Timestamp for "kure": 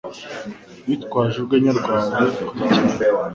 2.45-2.49